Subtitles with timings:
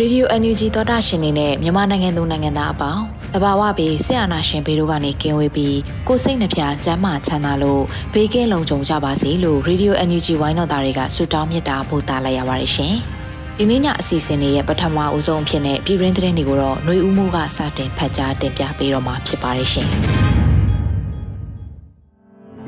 [0.00, 3.04] Radio NUG သောတာရှင်နေနဲ့မြန်မာနိုင်ငံသူနိုင်ငံသားအပေါင်း
[3.34, 7.82] တဘာဝပြီးဆရာနာရှင်ဘေးတို့ကနေကင်းဝေးပြီးကိုစိတ်နှပြချမ်းမာချမ်းသာလို့
[8.14, 12.94] ဘေးကင်းလုံခြုံကြပါစေလို့ Radio NUG ဝိုင်းတော်သားတွေကဆုတောင်းမေတ္တာပို့သလိုက်ရပါတယ်ရှင်။
[13.58, 19.88] ဒီနေ့ညအစီအစဉ်လေးရဲ့ပထမအဦးဆုံးဖြစ်တဲ့ပြည်ရင်းသတင်းတွေကိုတော့ຫນွေဦးမှုကစတင်ဖတ်ကြားတင်ပြပေးတော့မှာဖြစ်ပါတယ်ရှင်။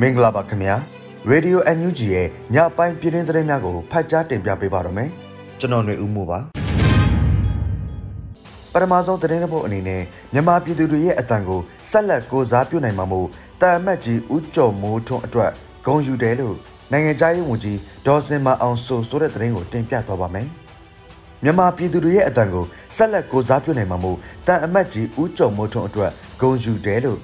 [0.01, 0.75] မင်္ဂလာပါခင်ဗျာ။
[1.33, 5.11] Radio NUG ရဲ့ညပိုင်းပြည်ရင်းသတင်းများကိုဖတ်ကြားတင်ပြပေးပါတော့မယ်။
[5.61, 6.41] ကျွန်တော်ຫນွေဦးမှုပါ။
[8.74, 10.02] ပထမဆုံးသတင်းတစ်ပုဒ်အနေနဲ့
[10.34, 13.28] မြန်မာပြည်သူတွေရဲ့အတန်ကိုဆက်လက်ကိုစားပြုနိုင်မှာမို့
[13.62, 15.52] တာအမတ်ကြီးဦးကျော်မိုးထွန်းအတွက်
[15.86, 16.56] ဂုံယူတယ်လို့
[16.92, 20.48] နိုင်ငံခြားရေးဝန်ကြီးဒေါ်စင်မအောင်ဆိုဆိုတဲ့သတင်းကိုတင်ပြသွားပါမယ်။
[21.44, 27.20] မြန်မာပြည်သူတွေရဲ့အတန်ကိုဆက်လက်ကိုစားပြုနိုင်မှာမို့တာအမတ်ကြီးဦးကျော်မိုးထွန်းအတွက်ဂုံယူတယ်လို့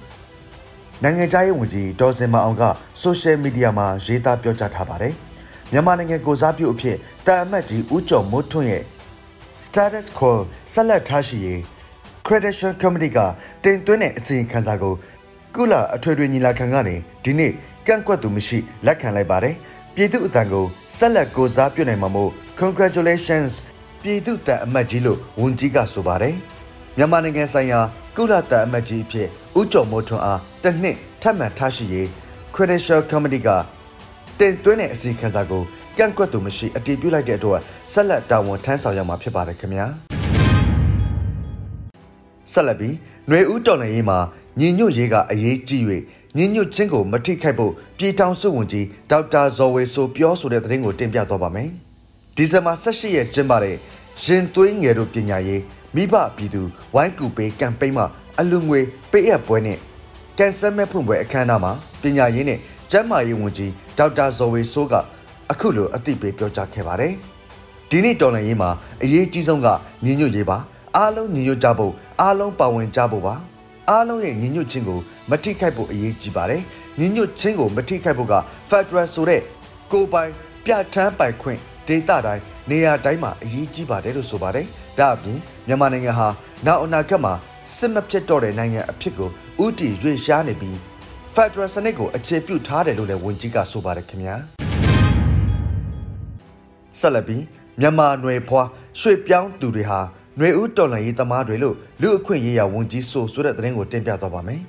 [1.04, 2.64] နိုင်ငံခြားရေးဝန်ကြီးဒေါ်စင်မအောင်က
[3.02, 5.14] ဆိုရှယ်မီဒီယာမှာရေးသားပြောကြားထားပါတယ်။
[5.72, 8.84] မြန်မာနိုင်ငံကိုစားပြုအဖြစ်တာအမတ်ကြီးဦးကျော်မိုးထွန်းရဲ့
[9.66, 10.32] status quo
[10.72, 11.60] ဆက်လက်ထားရှိရေး
[12.26, 13.20] credential committee က
[13.64, 14.94] တင်သွင်းတဲ့အစီရင်ခံစာကို
[15.56, 17.52] ကုလအထွေထွေညီလာခံကနေဒီနေ့
[17.88, 19.56] ကန့်ကွက်သူမရှိလက်ခံလိုက်ပါတယ်
[19.96, 20.66] ပြည်သူအတန်ကို
[20.98, 22.32] ဆက်လက်ကိုစားပြုနိုင်မှာမို့
[22.62, 23.52] congratulations
[24.02, 26.36] ပြည်သူတန်အမတ်ကြီးလို့ဝန်ကြီးကဆိုပါတယ်
[26.98, 27.80] မြန်မာနိုင်ငံဆိုင်ရာ
[28.18, 29.28] ကုလတန်အမတ်ကြီးအဖြစ်
[29.60, 32.08] ဦးကျော်မိုးထွန်းအားတစ်နှစ်ထပ်မံထားရှိရေး
[32.56, 33.50] credential committee က
[34.40, 35.64] တင်သွင်းတဲ့အစီခံစာကို
[35.98, 37.62] ကန့်ကွက်သူမရှိအတည်ပြုလိုက်တဲ့အတွက်
[37.94, 39.86] ဆက်လက်တာဝန်ထမ်းဆောင်ရမှာဖြစ်ပါတယ်ခင်ဗျာ
[42.52, 42.94] ဆက်လက်ပြီး
[43.28, 44.18] ຫນွေဦးတော်လှန်ရေးမှာ
[44.60, 45.82] ညီညွတ်ရေးကအရေးကြီး၍
[46.38, 51.70] ညီညွတ်ခြင်းကိုမထိခိုက်ဖို့ပြည်ထောင်စုဝန်ကြီးဒေါက်တာဇော်ဝေဆိုပြောဆိုတဲ့သတင်းကိုတင်ပြသွားပါမယ်
[52.36, 53.76] ဒီဇင်ဘာ18ရက်ကျင်းပတဲ့
[54.24, 55.62] ရင်သွေးငယ်တို့ပညာရေး
[55.96, 56.62] မိဘပြည်သူ
[56.96, 58.06] ဝိုင်းကူပေးကမ်ပိန်းမှာ
[58.40, 58.80] အလူငွေ
[59.12, 59.78] ပေးအပ်ပွဲနဲ့
[60.38, 61.72] ကန်ဆယ်မဲ့ဖွင့်ပွဲအခမ်းအနားမှာ
[62.02, 62.60] ပညာရေးနဲ့
[62.92, 64.96] ကျန်းမာရေးဝန်ကြီးဒေါက်တာဇော်ဝေဆိုးက
[65.52, 67.14] အခုလိုအသိပေးပြောကြားခဲ့ပါတယ်။
[67.90, 68.70] ဒီနေ့တော်လှန်ရေးမှာ
[69.04, 69.68] အရေးကြီးဆုံးက
[70.06, 70.58] ညီညွတ်ရေးပါ
[70.98, 73.36] အားလုံးညီညွတ်ကြဖို့အားလုံးပါဝင်ကြဖို့ပါ
[73.90, 75.00] အားလုံးရဲ့ညီညွတ်ခြင်းကို
[75.30, 76.62] မထိခိုက်ဖို့အရေးကြီးပါတယ်။
[77.00, 78.36] ညီညွတ်ခြင်းကိုမထိခိုက်ဖို့က
[78.70, 79.42] Federal ဆိုတဲ့
[79.92, 80.32] ကိုပိုင်
[80.66, 84.66] ပြဋ္ဌာန်းပိုင်ခွင့်ဒေသတိုင်းနေရာတိုင်းမှာအရေးကြီးပါတယ်လို့ဆိုပါတယ်။
[85.00, 86.28] ဒါအပြင်မြန်မာနိုင်ငံဟာ
[86.66, 87.34] နောက်အနာဂတ်မှာ
[87.78, 89.30] စစ်မဖြစ်တော့တဲ့နိုင်ငံအဖြစ်ကို
[89.66, 90.76] ဥတီရွေ့ရှားနေပြီး
[91.36, 94.38] Federal စနစ်ကိုအခြေပြုထားတယ်လို့လည်းဝန်ကြီးကဆိုပါတယ်ခင်ဗျာ။
[97.00, 97.44] ဆက်လက်ပြီး
[97.80, 98.68] မြန်မာနွယ်ဖွား
[99.00, 100.00] ရွှေပြောင်းသူတွေဟာ
[100.40, 104.62] နွေဦးတော်လှန်ရေးသမားတွေလို့လူအခွင့်ရေးရာဝန်ကြီးဆိုဆိုတဲ့သတင်းကိုတင်ပြသွားပါမယ်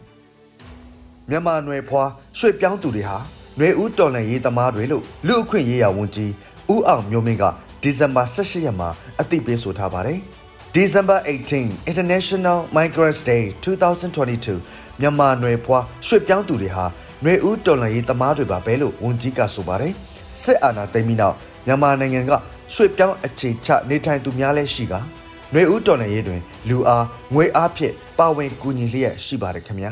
[1.31, 2.09] ။မြန်မာနွယ်ဖွား
[2.39, 3.19] ရွှေပြောင်းသူတွေဟာ
[3.59, 6.33] နွေဦးတော်လှန်ရေးသမားတွေလို့လူအခွင့်ရေးရာဝန်ကြီး
[6.72, 7.44] ဦးအောင်မျိုးမင်းက
[7.83, 8.89] ဒီဇင်ဘာ18ရက်မှာ
[9.21, 10.19] အသိပေးဆိုထားပါတယ်။
[10.77, 11.19] December
[11.50, 16.84] 18 International Migrants Day 2022မြန်မာနွယ်ဖွားရွှေပြောင်းသူတွေဟာ
[17.25, 19.93] နွေဦးတော်လှန်ရေးသမားတွေပါပဲလို့ဝန်ကြီးကဆိုပါတယ်။
[20.43, 21.37] စစ်အာဏာသိမ်းပြီးနောက်
[21.68, 22.32] မြန်မာနိုင်ငံက
[22.74, 29.90] ရွှေ့ပြောင်းအခြေချနေထိုင်သူများလည်းရှိကຫນွေဦးတော်လှန်ရေးတွင် လူအားငွေအားဖြင့်ပါဝင်ကူညီလျက်ရှိပါတယ်ခင်ဗျာ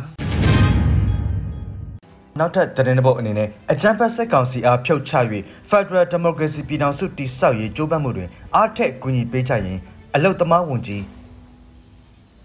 [2.39, 5.13] နောက်ထပ်သတင်းပုတ်အနေနဲ့အကြံဖက်စစ်ကောင်စီအားဖြုတ်ချ၍
[5.71, 9.79] Federal Democracy ပြည်ထောင်စုတည်ဆောက်ရေးကြိုးပမ်းမှုတွင်အားထက်ကူညီပေးကြရင်
[10.15, 11.05] အလုတ်သမားဝန်ကြီး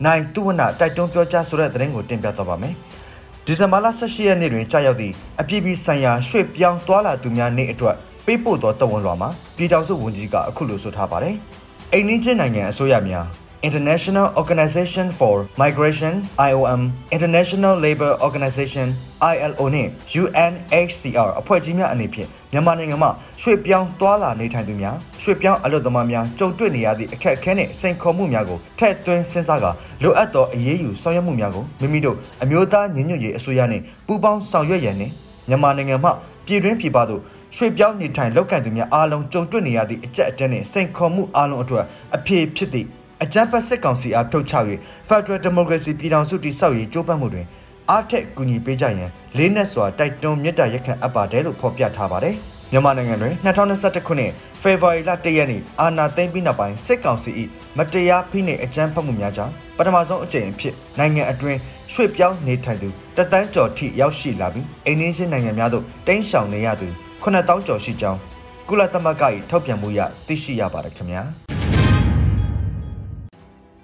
[0.06, 2.74] နိုင်သူဝနတိုက်တွန်းပြောကြားဆိုတဲ့သတင်းကိုတင်ပြသွားပါမယ်။
[3.46, 7.96] ဒီဇင်ဘာလ18ရက်နေ့တွင်ကြာရောက်သည့်အပြည်ပြည်ဆိုင်ရာရွှေ့ပြောင်းသွားလာသူများနေ့အတွက်
[8.26, 11.36] ပေးပို့သောတဝန်လွှာမှာပြည်ထောင်စုဝန်ကြီးကအခုလိုဆိုထားပါတယ်။
[11.94, 13.28] အိန္ဒိယနိုင်ငံအစိုးရများ
[13.64, 16.14] International Organization for Migration
[16.50, 16.82] IOM
[17.12, 18.88] International Labour Organization
[19.34, 19.90] ILO နှင့်
[20.22, 29.72] UNHCR အဖွဲ့ကြီးများအနေဖြင့်မြန်မာနိုင်ငံမှာရွှေ့ပြောင်းသွားလာနေထိုင်သူများရွှေ့ပြောင်းအလုပ်သမားများကြုံတွေ့နေရသည့်အခက်အခဲနှင့်စိန်ခေါ်မှုများကိုထည့်သွင်းစဉ်းစားကာ
[30.04, 35.14] လိုအပ်သောအရေးယူဆောင်ရွက်မှုများကိုမိမိတို့အမျိုးသားညီညွတ်ရေးအစိုးရနှင့်ပူးပေါင်းဆောင်ရွက်ရန်နှင့်
[35.50, 36.10] မြန်မာနိုင်ငံမှ
[36.46, 37.22] ပြည်တွင်းပြည်ပသို့
[37.56, 42.88] ရွှေ့ပြောင်းနေထိုင်လောက်ကန်သူများအားလုံးကြုံတွေ့နေရသည့်အကြက်အတဲနှင့်စိန်ခေါ်မှုအားလုံးအတွက်အပြေဖြစ်သည့်
[43.24, 44.54] အကြမ်းဖက်စစ်ကောင်စီအားထုတ်ချ၍
[45.08, 47.46] Federal Democracy ပြည်ထောင်စုတည်ဆောက်ရေးကြိုးပမ်းမှုတွင်
[47.90, 52.36] အားထက်ကူညီပေးကြရန်လေးနက်စွာတိုက်တွန်းမြစ်တာရက်ခံအပ်ပါတယ်လို့ဖော်ပြထားပါတယ်။
[52.72, 54.32] မြန်မာနိုင်ငံတွင်2021ခုနှစ်
[54.62, 57.32] ဖေဖော်ဝါရီလ1ရက်နေ့အာဏာသိမ်းပြီးနောက်ပိုင်းစစ်ကောင်စီ၏
[57.78, 61.60] မတရားဖိနှိပ်အကြမ်းဖက်မှုများကြောင့်ပထမဆုံးအကြိမ်အဖြစ်နိုင်ငံအတွင်း
[61.94, 66.88] ရွှေ့ပြောင်းနေထိုင်သူတသန်းကျော်ထိရောက်ရှိလာပြီးအိန္ဒိယနိုင်ငံများသို့တင်းရှောင်နေရသူ
[67.24, 68.20] 9000ကျော်ရှိကြောင်း
[68.68, 71.22] ကုလသမဂ္ဂ၏ထုတ်ပြန်မှုအရသိရှိရပါတယ်ခင်ဗျာ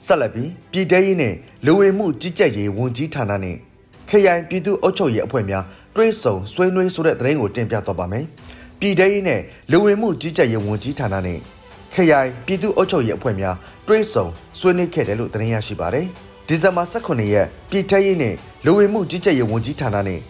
[0.06, 1.36] ဆက်လက်ပြီးပြည်ထရေးနှင့်
[1.66, 3.60] လူဝင်မှုကြီးကြပ်ရေးဝန်ကြီးဌာနနှင့်
[4.10, 5.64] ခရိုင်ပြည်သူ့အုပ်ချုပ်ရေးအဖွဲ့များ
[5.96, 8.26] တွဲဆုံဆွေးနွေးဆိုတဲ့သတင်းကိုတင်ပြတော့ပါမယ်
[8.80, 9.42] ပြည်ထရေးနဲ့
[9.72, 11.42] လူဝင်မှုကြီးကြပ်ရေးဝန်ကြီးဌာနနှင့်
[11.94, 13.56] ခရိုင်ပြည်သူ့အုပ်ချုပ်ရေးအဖွဲ့များ
[13.88, 14.26] တွဲဆုံ
[14.60, 16.08] ဆွေးနွေးခဲ့တယ်လို့သတင်းရရှိပါတယ်
[16.48, 18.36] ဒီဇင်ဘာ18ရက်ပြည်ထရေးနဲ့
[18.66, 20.24] လူဝင်မှုကြီးကြပ်ရေးဝန်ကြီးဌာနနှင့်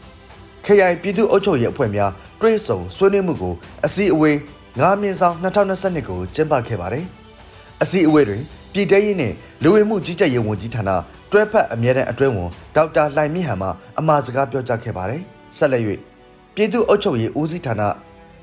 [0.69, 2.11] ခရိုင်ပြည်သူ့အုပ်ချုပ်ရေးအဖွဲ့များ
[2.41, 3.53] တွဲဆုံဆွေးနွေးမှုကို
[3.85, 4.35] အစည်းအဝေး
[4.71, 7.05] 9မြင်းဆောင်2022ကိုကျင်းပခဲ့ပါတယ်
[7.81, 8.41] အစည်းအဝေးတွင်
[8.73, 10.89] ပြည်ထရေးနှင့်လူဝင်မှုကြီးကြပ်ရေးဝန်ကြီးဌာန
[11.31, 13.69] တွဲဖက်အမြဲတမ်းအတွင်းဝန်ဒေါက်တာလှိုင်မြင့်ဟန်မှ
[13.99, 15.21] အမှားစကားပြောကြားခဲ့ပါတယ်
[15.57, 15.83] ဆက်လက်၍
[16.55, 17.81] ပြည်သူ့အုပ်ချုပ်ရေးဦးစီးဌာန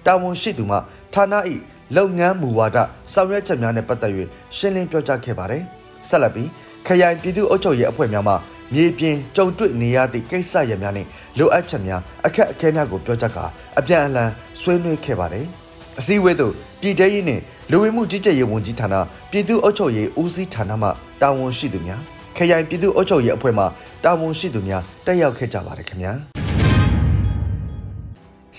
[0.06, 0.76] တာဝန်ရှိသူမှ
[1.14, 1.34] ဌာန၏
[1.96, 2.78] လုပ်ငန်းမူဝါဒ
[3.12, 4.12] ဆောင်ရွက်ချက်များနဲ့ပတ်သက်၍
[4.56, 5.62] ရှင်းလင်းပြောကြားခဲ့ပါတယ်
[6.08, 6.48] ဆက်လက်ပြီး
[6.86, 8.34] ခရိုင်ပြည်သူ့အုပ်ချုပ်ရေးအဖွဲ့များမှ
[8.72, 11.06] မြေပြင်ကြုံတွေ့နေရသည့်ကိစ္စရပ်များနဲ့
[11.38, 13.44] လိုအပ်ချက်များအခက်အခဲများကိုပြောကြားကာ
[13.78, 14.30] အပြန်အလှန်
[14.60, 15.46] ဆွေးနွေးခဲ့ပါတယ်
[15.98, 18.94] အစည်းအဝေးသို့ပြည်ထရေးနှင့်လူဝင်မှုကြီးကြပ်ရေးဝန်ကြီးဌာန
[19.30, 20.88] ပြည်သူ့အုပ်ချုပ်ရေးဦးစီးဌာနမှ
[21.22, 22.00] တာဝန်ရှိသူများ
[22.36, 23.64] ခရိုင်ပြည်သူ့အုပ်ချုပ်ရေးအဖွဲ့မှ
[24.04, 26.12] တာဝန်ရှိသူများတက်ရောက်ခဲ့ကြပါတယ်ခင်ဗျာ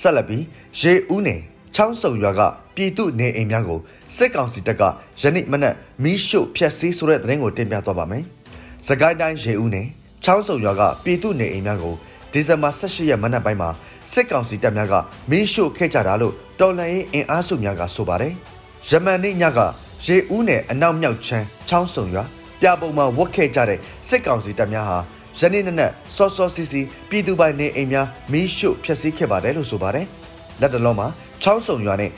[0.02, 0.44] ဆက်လက်ပြီး
[0.81, 1.42] ရေဦးနယ်
[1.75, 2.42] ချောင်းစုံရွာက
[2.75, 3.80] ပြည်သူနေအိမ်များကို
[4.18, 4.81] စစ်ကောင်စီတပ်က
[5.22, 8.25] ယနေ့မနက်မီးရှို့ဖျက်ဆီးဆိုတဲ့သတင်းကိုတင်ပြသွားပါမယ်။
[8.87, 9.87] စကိုင်းတိုင်းရေဦးနယ်
[10.23, 11.95] ချောင်းစုံရွာကပြည်သူနေအိမ်များကို
[12.31, 13.69] ဒီဇင်ဘာ18ရက်မနက်ပိုင်းမှာ
[14.13, 14.93] စစ်ကောင်စီတပ်များက
[15.29, 18.33] မီးရှို့ခဲ့ကြတာလို့တော်လှန်ရေးအင်အားစုများကဆိုပါတယ်။
[18.89, 19.59] ယမန်နေ့ညက
[20.05, 22.23] ရေဦးနယ်အနောက်မြောက်ချမ်းချောင်းစုံရွာ
[22.61, 23.79] ပြပုံမှာဝတ်ခဲ့ကြတဲ့
[24.09, 24.97] စစ်ကောင်စီတပ်များဟာ
[25.39, 30.05] ယနေ့နက်နက်စောစောစီစီပြည်သူပိုင်နေအိမ်များမီးရှို့ဖျက်ဆီးခဲ့ပါတယ်လို့ဆိုပါတယ်။
[30.61, 31.07] လက်တလုံးမှာ
[31.41, 32.11] ချောင်းစုံရွာနဲ့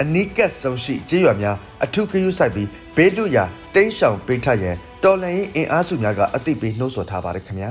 [0.00, 3.44] အနီးကပ်ဆုံးရှိကျေးရွာများအထူးခယူးဆိုင်ပြီးဘေးလွတ်ရာ
[3.74, 7.70] တိန်းရှောင်ပေးထရန် တော်လှန်ရေးအင်အားစုများကအသိပေးနှိုးဆော်ထားပါတယ်ခင်ဗျာ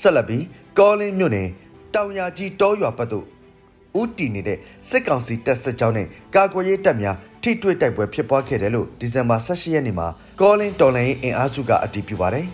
[0.00, 0.44] ဆက်လက်ပြီး
[0.78, 1.48] ကောလင်းမြို့နယ်
[1.94, 3.24] တောင်ယာကြီးတောရွာဘက်သို့
[4.00, 4.58] ဦးတည်နေတဲ့
[4.88, 10.08] စစ်ကောင်စီတပ်စစ်ကြောင်းနဲ့ကာကွယ်ရေးတပ်များထိတွေ့တိုက်ပွဲဖြစ်ပွားခဲ့တယ်လို့ဒီဇင်ဘာ18ရက်နေ့မှာ
[10.40, 12.46] ကောလင်းတော်လှန်ရေးအင်အားစုကအတည်ပြုပါတယ်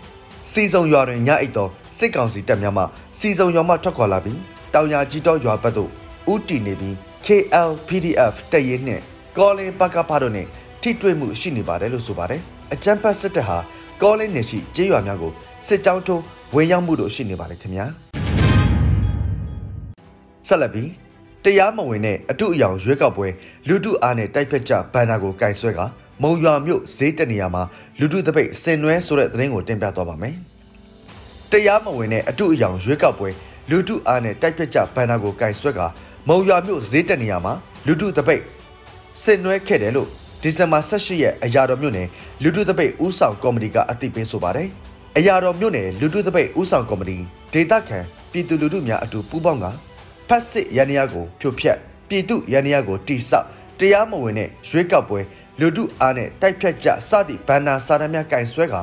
[0.51, 2.83] စီစုံရွာတွင်ညအိတ်တော်စစ်ကောင်စီတပ်များမှ
[3.19, 4.39] စီစုံရွာမှထွက်ခွာလာပြီး
[4.73, 5.89] တောင်ယာကြီးတောရွာဘက်သို့
[6.33, 6.93] ဦးတည်နေပြီး
[7.25, 9.03] KL PDF တပ်ရင်းနှင့်
[9.37, 10.47] ကောလင်းပကဖားတို့နဲ့
[10.85, 12.41] ထိတွေ့မှုရှိနေပါတယ်လို့ဆိုပါတယ်
[12.73, 13.57] အကြမ်းဖက်စစ်တပ်ဟာ
[14.01, 15.31] ကောလင်းနယ်ရှိကျေးရွာများကို
[15.67, 16.21] စစ်ကြောင်းထိုး
[16.55, 17.85] ဝင်ရောက်မှုတို့ရှိနေပါတယ်ခင်ဗျာ
[20.47, 20.89] ဆက်လက်ပြီး
[21.43, 23.27] တရားမဝင်တဲ့အတုအယောင်ရွေးကောက်ပွဲ
[23.67, 25.79] လူတုအားနဲ့တိုက်ဖက်ကြဘန်နာကိုကင်ဆွဲက
[26.21, 27.63] မုံရွာမြို့ဈေးတက်နေရာမှာ
[27.99, 30.35] လူတုတပိတ်စင်နွဲဆိုတဲ့သတင်းကိုတင်ပြသွားပါမယ်
[31.51, 33.29] တရားမဝင်တဲ့အတုအယောင်ရွေးကောက်ပွဲ
[33.69, 35.79] လူတုအားနဲ့တိုက်ဖက်ကြဘန်နာကိုကင်ဆွဲက
[36.29, 37.53] မုံရွာမြို့ဈေးတက်နေရာမှာ
[37.87, 38.41] လူတုတပိတ်
[39.23, 40.09] စင်နွဲခဲ့တယ်လို့
[40.45, 42.07] ဒီဇင်ဘာ18ရက်အရာတော်မြို့နယ်
[42.43, 44.69] လူတုတပိတ်ဥဆောင်ကော်မတီကအသိပေးဆိုပါတယ်
[45.17, 47.17] အရာတော်မြို့နယ်လူတုတပိတ်ဥဆောင်ကော်မတီ
[47.53, 47.99] ဒေသခံ
[48.31, 49.65] ပြည်သူလူထုများအတူပူးပေါင်းက
[50.27, 51.77] ဖက်စစ်ရန်ရာကိုဖြိုဖျက်
[52.09, 53.45] ပြည်သူရန်ရာကိုတိဆောက်
[53.79, 55.19] တရားမဝင်တဲ့ရွေးကောက်ပွဲ
[55.59, 58.75] လူထုအားနဲ့တိုက်ဖြတ်ကြစသည့်ဘန္နာစာတမ်းများကင်ဆွဲက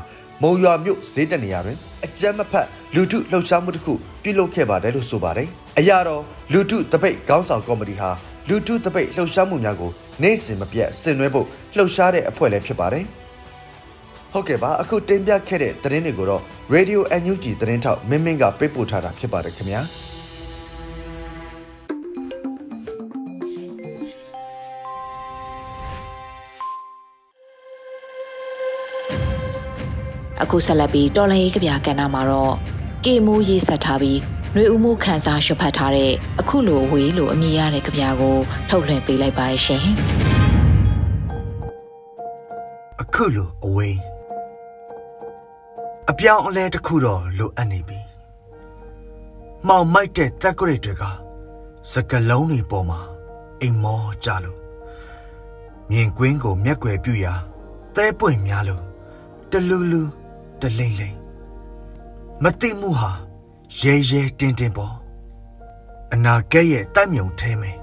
[0.42, 3.92] မုံရွာမြို့ဈေးတနေရာတွင်အကြမ်းမဖက်လူထုလှုပ်ရှားမှုတစ်ခု
[4.22, 8.10] ပြုလုပ်ခဲ့ပါတယ်လို့ဆိုပါတယ်။အရာတော်လူထုတပိတ်ခေါင်းဆောင်ကော်မတီဟာ
[8.48, 9.92] လူထုတပိတ်လှုပ်ရှားမှုများကို
[10.22, 13.04] နေ့စဉ်မပြတ်ဆင်နွှဲဖို့လှုပ်ရှားတဲ့အဖွဲ့လည်းဖြစ်ပါတယ်။
[14.32, 16.42] ဟုတ်ကဲ့ပါအခုတင်ပြခဲ့တဲ့သတင်းတွေကိုတော့
[16.74, 19.82] Radio NUG သတင်းထောက်မင်းမင်းကပေးပို့ထားတာဖြစ်ပါတယ်ခင်ဗျာ။
[30.42, 32.54] အခုဆက်လက်ပြီးတော်လရေးကဗျာကဏ္ဍမှာတော့
[33.04, 34.18] ကေမိုးရေးဆက်ထားပြီး
[34.56, 38.36] နှွေဦးမှုခန်းစားရှုပ်ဖတ်ထားတဲ့အခုလိုဝေးလို့အမည်ရတဲ့ကြပြာကို
[38.68, 39.86] ထုတ်လွှင့်ပေးလိုက်ပါရရှင်
[43.00, 43.98] အခုလိုအဝေး
[46.10, 48.00] အပြောင်းအလဲတစ်ခုတော့လိုအပ်နေပြီ
[49.68, 51.02] မောင်မိုက်တဲ့တက်ဂရစ်တွေက
[51.92, 53.00] စကလုံးတွေပေါ်မှာ
[53.60, 54.58] အိမ်မောကြလို့
[55.90, 57.34] မြင်ကွင်းကိုမျက်ွယ်ပြူရာ
[57.94, 58.82] သဲပွင့်များလို့
[59.50, 60.02] တလူလူ
[60.60, 61.18] တလိမ့်လိမ့်
[62.42, 63.12] မသိမှုဟာ
[63.80, 64.94] ရဲရဲတင်းတင်းပေါ်
[66.12, 67.76] အနာကဲရဲ့တိုက်မြုံထဲမယ်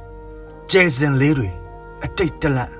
[0.72, 1.50] ကျဲစင်လေးတွေ
[2.04, 2.74] အတိတ်တလန့်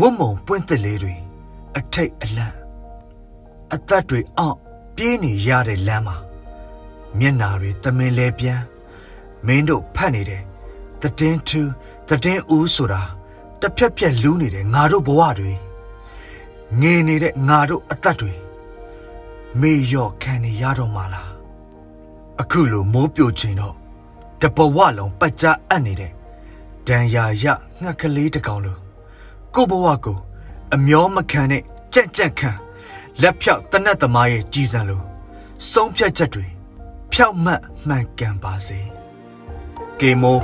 [0.00, 1.14] ဝတ်မုံပွင့်သက်လေးတွေ
[1.76, 2.56] အထိတ်အလန့်
[3.74, 4.58] အသက်တွေအောင့်
[4.96, 6.16] ပြေးနေရတဲ့လမ်းမှာ
[7.18, 8.60] မျက်နာတွေသမင်လဲပြန်
[9.46, 10.42] မင်းတို့ဖတ်နေတယ်
[11.00, 11.62] တည်င်းသူ
[12.24, 13.02] တည်င်းဦးဆိုတာ
[13.60, 15.52] တစ်ဖြက်ဖြက်လူးနေတဲ့ငါတို့ဘဝတွေ
[16.80, 18.32] ငေနေတဲ့ငါတို့အသက်တွေ
[19.60, 21.27] မေရော့ခံနေရတော့မှလား
[22.40, 23.74] အခုလိုမိုးပြိုခြင်းတော့
[24.40, 26.12] တဘဝလုံးပတ်ကြအပ်နေတဲ့
[26.86, 27.44] ဒံယာရ
[27.80, 28.78] ငှက်ကလေးတစ်ကောင်လို
[29.54, 30.18] ကိုဘဝကို
[30.74, 31.62] အမျောမခံနဲ့
[31.94, 32.50] ကြက်ကြက်ခံ
[33.20, 35.02] လက်ဖြောက်တနတ်သမားရဲ့ကြီးစံလို
[35.70, 36.46] ဆုံးဖြတ်ချက်တွေ
[37.12, 38.80] ဖြောက်မှတ်မှန်ကန်ပါစေ
[40.00, 40.38] ကေမို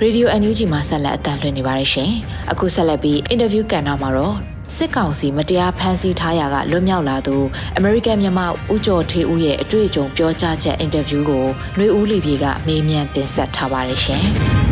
[0.00, 2.10] ရေဒီယို NUG မှာဆက်လက်အသံလွှင့်နေပါတယ်ရှင်။
[2.52, 4.36] အခုဆက်လက်ပြီးအင်တာဗျူးကန်တော့မှာတော့
[4.76, 7.36] စစ်ကောင်စီမတရားဖမ်းဆီးထားရာကလွတ်မြောက်လာသူ
[7.76, 11.44] အမေရိကန်မြန်မာဦးကျော်ထေးဦးရဲ့အတွေ့အကြုံပြောကြားချက်အင်တာဗျူးကို
[11.76, 14.24] ຫນွေဦးလီပြေကမေးမြန်းတင်ဆက်ထားပါတယ်ရှင်။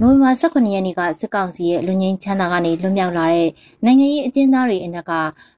[0.00, 3.48] နိုဝင်ဘာ18ရက်နေ့ကစစ်ကောင်စီရဲ့လူငင်းချမ်းသာကနေလွတ်မြောက်လာတဲ့
[3.84, 5.12] နိုင်ငံရေးအကျဉ်းသားတွေအနက်က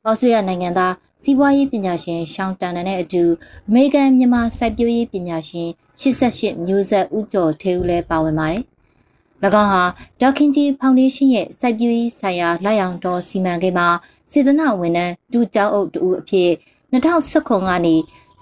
[0.06, 3.22] ဩစတြေးလျနိုင်ငံသားစီးပွားရေးပညာရှင်ရှောင်းတန်နဲ့အတူ
[3.68, 5.68] အမေရိကန်မြန်မာစိုက်ပျိုးရေးပညာရှင်
[6.00, 8.62] 88မျိုးဆက်ဦးကျော်ထေးဦးလည်းပါဝင်ပါတယ်။၎
[9.62, 9.82] င်းဟာ
[10.20, 13.88] ဒေါခင်ကြီးဖောင်ဒေးရှင်းရဲ့စိုက်ပျိုးရေးဆိုင်ရာလက်ရောင်တော်စီမံကိန်းမှာ
[14.30, 16.50] စေတနာဝန်ထမ်းဒူကျောင်းအုပ်တူအဖြစ်
[16.92, 17.94] 2019ကနေ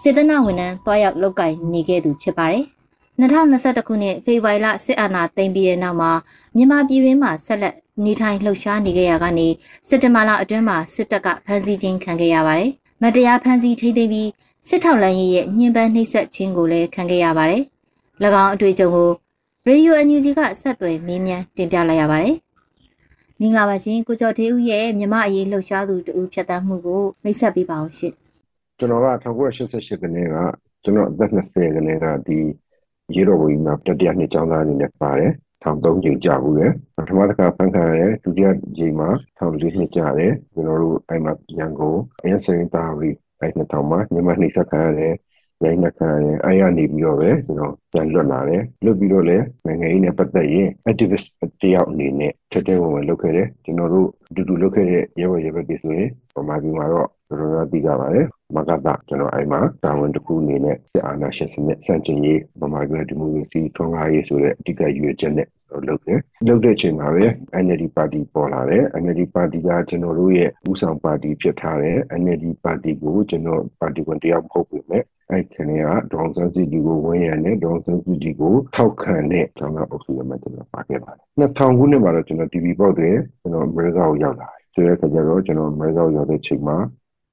[0.02, 2.66] စေတနာဝန်ထမ်းတွားရောက်လုပ်ကိုင်နေခဲ့သူဖြစ်ပါတယ်။
[3.20, 6.12] 2021ခုနှစ်ဖေဖော်ဝါရီလစစ်အာဏာသိမ်းပြီးတဲ့နောက်မှာ
[6.56, 9.48] မြန်မာပြည်တွင်းမှာဆက်လက်နေထိုင်လှုပ်ရှားနေခဲ့ရကနေ
[9.88, 12.70] စစ်တမလာအတွင်းမှာစစ်တပ်ကဖမ်းဆီးခြင်းခံခဲ့ရပါတယ်။
[13.02, 14.28] မတရားဖမ်းဆီးထိန်းသိမ်းပြီး
[14.68, 17.62] စစ်ထောက်လန်းရေးရဲ့ညှဉ်းပန်းနှိပ်စက်ခြင်းကိုလည်းခံခဲ့ရပါတယ်။၎
[18.42, 19.10] င်းအတွေ့အကြုံကို
[19.66, 22.36] ရေဒီယိုအန်ယူဂျီကဆက်သွယ်မေးမြန်းတင်ပြလိုက်ရပါတယ်။
[23.40, 28.12] မင်္ဂလာပါရှင်ကိုကျော်သေးဦးရဲ့မြမအရေးလှုပ်ရှားသူတူဖြတ်သန်းမှုကိုမိတ်ဆက်ပေးပါအောင်ရှင်။
[28.78, 30.36] ကျွန်တော်က1988ခုနှစ်က
[30.82, 32.38] ကျွန်တော်အသက်20ခန်းကဒီ
[33.14, 35.32] ရေတော်ဝင်မှာတတိယနှစ်ကျောင်းသားအနေနဲ့ပါတယ်။
[35.62, 39.08] ထောင်၃ချိန်ကြာဘူးလေပထမတစ်ခါဖန်ခံရတယ်ဒုတိယချိန်မှာ
[39.38, 43.10] ထောင်၄နှစ်ကြာတယ်ကျွန်တော်တို့အဲ့မှာရန်ကုန်အင်းစင်တာရီ
[43.40, 45.14] အဲ့နှစ်ထောင်မှာညီမနှိစက်ခံရတယ်
[45.64, 51.26] ရိုင်းနှက်ခံရတယ်အဲ့ရနေပြီးတော့ပဲကျွန်တော်ပြန်လွတ်လာတယ်လွတ်ပြီးတော့လည်းနိုင်ငံရေးနဲ့ပတ်သက်ရင် activist
[51.62, 65.48] တယောက်အနေနဲ့ထက်ထဲဝင်ဝင်လုပ်ခဲ့တယ်ကျွန်တော်တို့အတူတူလုပ်ခဲ့တဲ့ရဲဘော်ရဲဘက်တွေဆိုရင်ပမာပြည်မှာတော့ တော်တော်သိကြပါတယ်မကတာကျွန်တော်အဲ့မှာတာဝန်တစ်ခုအနေနဲ့စစ်အာဏာရှင်စနစ်စန့်ကျင်ရေးပမာပြည်ဒီမိုကရေစီထွန်းကားရေးဆိုတဲ့အဓိကရွေးချက်နဲ့
[65.88, 67.24] လုပ်တယ်လုပ်တဲ့အချိန်မှာပဲ
[67.64, 86.76] NLD ပါတီပေါ်လာတယ် NLD ပါတီကကျွန်တော်တို့ရဲ့ဦးဆောင်ပါတီဖြစ်ထားတယ် NLD ပါတီကိုကျွန်တော်ပါတီဝင်တယောက်မဟုတ်ဘူးမဲ့အဲ့ခဏကဒေါန်ဆန်းစီတီကိုဝန်းရံနဲ့ဒေါန်ဆန်းစီတီကိုထောက်ခံတဲ့ကျွန်တော်အုပ်စုရမှာကျွန်တော်ပါခဲ့ပါတယ်2000ခုနှစ်မှာတော့ကျွန်တော် TV ပေါက်တယ်ကျွန်တော်အမေရိကကိုရောက်လာတယ်ဆိုတဲ့အခါကျတော့ကျွန်တော်အမေရိကကိုရောက်တဲ့ချိန်မှာ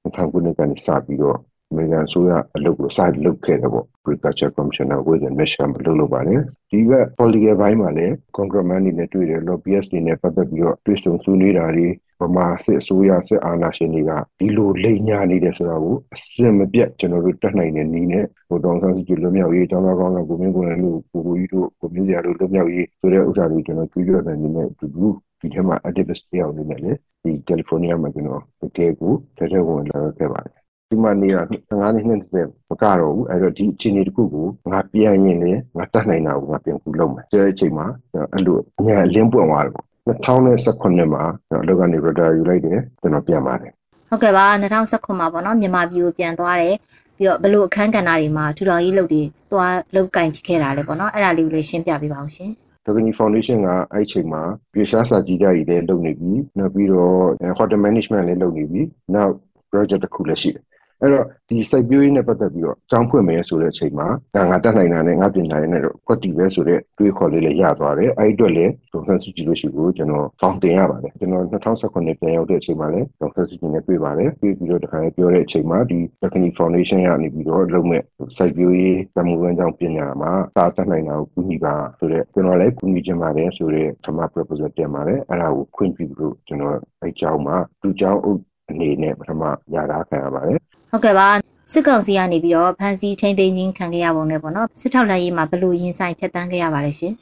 [0.04, 1.38] 2000ခုနှစ်ကနေစပြီးတော့
[1.70, 11.88] အမေရိကန်ဆိုရအလုပ်ကိုစလုပ်ခဲ့တယ်ပေါ့ Agriculture Commissioner with the mission မလုပ်လို့ပါတယ်ဒီက political ဘိုင်းမှာလည်း congressman တွေနဲ့တွေ့တယ် lobbyist တွေနဲ့ပတ်သက်ပြီးတော့တွေ့ဆုံဆွေးနွေးတာတွေ
[12.20, 25.06] ဗမာစစ်အစိုးရစစ်အာဏာရှင်တွေကဒီလိုလိမ်ညာနေတယ်ဆိုတာကိုအစင်မပြတ်ကျွန်တော်တို့တက်နိုင်တဲ့နည်းနဲ့ဟိုတောင်ဆန်းစုကြည်လွတ်မြောက်ရေးကျောင်းသားကောင်းကကိုမင်းကိုလည်းလို့ကိုကိုကြီးတို့ကိုမျိုးစရာတို့လွတ်မြောက်ရေးဆိုတဲ့ဥစ္စာတွေကျွန်တော်ကြွေးကြော်တဲ့နည်းနဲ့အတူတူ
[25.44, 30.54] ဒီထဲမှာ activist တယောက်အနေနဲ့လည်းဒီကယ်လီဖိုးနီးယားမှာကျွန်တော်တကယ်ကိုထဲထဲဝင်လာခဲ့ပါတယ်
[30.90, 37.86] ဒီမှာနေတာ15နှစ်20မကတော့ဘူးအဲ့တော့ဒီအခြေအနေတစ်ခုကိုငါပြန်ရင်လေငါတတ်နိုင်တာကိုငါပြန်ကူလုပ်မယ်ဆိုတဲ့အချိန်မှာ
[38.32, 43.72] အဲ့လိုအညာအလင်းပွင့်သွားတယ်ပေါ့2019မှာကျွန်တော်အလုပ်ကနေ retire ယူလိုက်တယ်ကျွန်တော်ပြန်ပါတယ်
[44.08, 46.74] ဟုတ်ကဲ့ပါ2019မှာပေါ့နော်မြန်မာပြည်ကိုပြန်သွားတယ်
[47.16, 49.22] ပြီးတော့ဘလို့အခန်းကဏ္ဍတွေမှာထူထောင်ရေးလုပ်တွေ
[49.52, 52.50] သွားလုပ်ကင်ဖြစ်ခဲ့တာလေပေါ့နော်အဲ့ဒါလေးကိုလည်းရှင်းပြပေးပါအောင်ရှင်
[52.86, 57.18] ဒဂနီဖောင်ဒေးရှင်းကအဲ့ချိန်မှာပြေရှားစာကြီးကြကြီးလည်းလုပ်နေပြီနောက်ပြီးတော့
[57.58, 58.82] hotel management လည်းလုပ်နေပြီ
[59.14, 59.32] နောက်
[59.70, 60.64] project တစ်ခုလည်းရှိတယ်
[61.02, 78.02] အဲ့တော့ဒီစိုက်ပျိုးရေးနဲ့ပတ်သက်ပြီးတော့ကျောင်းဖွင့်မယ်ဆိုတဲ့အချိန်မှာဒါငါတက်နိုင်တာနဲ့ငါပြင်နိုင်တဲ့တော့ခွက်တီပဲဆိုတဲ့တွေးခေါ်လေးလည်းရသွားတယ်အဲ့အတွက်လည်းဒေါက်တာစုကြည်လို့ရှိကိုကျွန်တော်ဖောင်တင်ရပါတယ်ကျွန်တော်2019ပြန်ရောက်တဲ့အချိန်မှာလည်းဒေါက်တာစုကြည်နဲ့တွေ့ပါတယ်တွေ့ပြီးတော့တခါလေးပြောတဲ့အချိန်မှာဒီ Technical Foundation ရနေပြီးတော့လုပ်မဲ့
[78.36, 88.20] စိုက်ပျိုးရေးတမှုဝန်ကြောင့်ပညာမှာသာတက်နိုင်တာကိုကူညီပါဆိုတဲ့ကျွန်တော်လည်းကူညီချင်ပါတယ်ဆိုတဲ့ဓမ္မ proposal တင်ပါတယ်အဲ့ဒါကိုခွင့်ပြုလို့ကျွန်တော်အဲ့ကြောင်းမှာသူ့ကြောင်း
[88.70, 89.42] အနေနဲ့ပထမ
[89.74, 90.60] ရတာခံရပါတယ်
[90.94, 91.28] ဟုတ်ကဲ့ပါ
[91.72, 97.12] စစ်ကောင်စီကနေပြီးတော့ဖမ်းဆီးချိန်သိမ်းခြင်းခံခဲ့ရပုံနဲ့ပေါ့နော်စစ်ထောက်လှမ်းရေးမှာဘယ်လိုရင်ဆိုင်ဖြတ်တန်းခဲ့ရပါလဲရှင်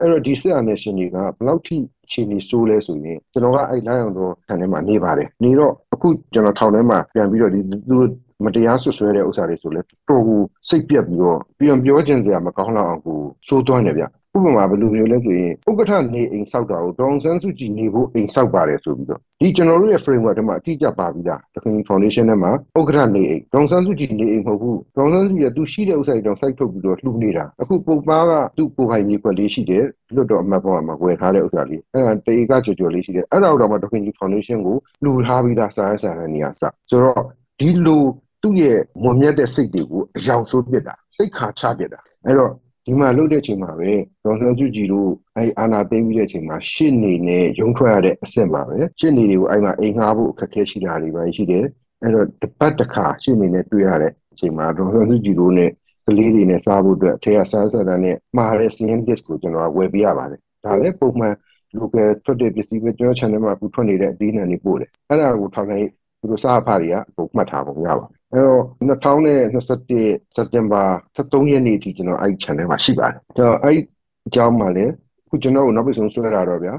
[0.00, 8.08] အဲ့တော့ဒီစစ်အာဏာရှင်တွေကဘယ်လောက်ထိအခြေအနေဆိုးလဲဆိုရင်ကျွန်တော်ကအဲ့လိုင်းအောင်တော့ခံထဲမှာနေပါတယ်နေတော့အခုကျွန်တော်ထောင်ထဲမှာပြန်ပြီးတော့ဒီသူတို့
[8.44, 13.18] မတရားဆွဆွဲတဲ့ဥစ္စာတွေဆိုလဲတော်ကိုစိတ်ပြက်ပြီးတော့ပြန်ပြောခြင်းစရာမကောင်းတော့အောင်ကို
[13.48, 14.04] စိုးသွမ်းနေဗျ
[14.36, 37.22] ဥပမာဘယ်လိုမျိုးလဲဆိုရင်ဥက္ကဋ္ဌနေအိမ်ဆောက်တာကိုဒေါန်ဆန်းစုကြည်နေဖို့အိမ်ဆောက်ပါတယ်ဆိုပြီးတော့ဒီကျွန်တော်တို့ရဲ့ framework ထဲမှာအတိအကျပါပြီးသားတခင် foundation ထဲမှာဥက္ကဋ္ဌနေအိမ်ဒေါန်ဆန်းစုကြည်နေအိမ်မဟုတ်ဘူးဒေါန်ဆန်းစုကြည်ကသူရှိတဲ့ဥစ္စာတွေတော့စိုက်ထုတ်ပြီးတော့လှူနေတာအခုပုံပါကသူ့ကိုယ်ပိုင်မြေခွက်လေးရှိတယ်လွတ်တော်အမတ်ပေါ်မှာဝယ်ထားတဲ့ဥစ္စာလေးအဲ့ဒါတေကကြော်ကြော်လေးရှိတယ်အဲ့ဒါတော့မှတခင် foundation ကိုလှူထားပြီးသားစာရစာရနေရာစဆိုတော့
[37.60, 38.02] ဒီလို
[38.42, 42.52] သူ့ရဲ့မွန်မြတ်တဲ့စိတ်တွေကိုအယောင်ဆိုးပြစ်တာစိတ်ခါချပြစ်တာအဲ့တော့
[42.86, 43.92] ဒီမှာလုပ်တဲ့အချိန်မှာပဲ
[44.24, 51.64] ဒေါ်ဆန်းစုကြည်တို့အဲအာနာသိမ်းပြီးတဲ့အချိန်မှာရှစ်နေနဲ့ရုံထွက်ရတဲ့အဆင့်ပါပဲရှစ်နေတွေကိုအဲ့မှာအိမ်ငှားဖို့အခက်အခဲရှိတာတွေပဲရှိတယ်
[52.02, 55.70] အဲ့တော့တစ်ပတ်တစ်ခါရှစ်နေနဲ့တွေ့ရတဲ့အချိန်မှာဒေါ်ဆန်းစုကြည်တို့နဲ့
[56.06, 61.34] ကလေးတွေနဲ့စားဖို့အတွက်အထက်ကဆန်းဆန်းနဲ့မှားတဲ့ CN disk ကိုကျွန်တော်ဝယ်ပေးရပါတယ်ဒါလည်းပုံမှန်
[61.78, 65.88] local ထွက်တဲ့ပစ္စည်းပဲကျွန်တော် channel မှာအခုထွက်နေတဲ့အသီးနှံတွေပို့တယ်အဲ့ဒါကိုထောက်တိုင်း
[66.20, 70.82] သူတို့စားဖားတွေကပုံမှတ်ထားပုံရပါတယ် အဲ့တော့2021စက်တင်ဘာ
[71.16, 73.78] 23ရက်နေ့အထိကျွန်တော်အဲ့ channel မှာရှိပါတယ်။ကျွန်တော်အဲ့
[74.26, 74.92] အကြောင်းမှာလည်း
[75.28, 76.74] ခုကျွန်တော်တို့နောက်ပြီးဆုံးဆွဲလာတော့ဗျာ